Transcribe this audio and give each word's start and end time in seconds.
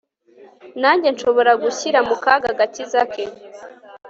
nanjye 0.81 1.07
nshobora 1.11 1.51
gushyira 1.63 1.99
mu 2.07 2.15
kaga 2.23 2.47
agakiza 2.53 2.99
ke 3.11 3.23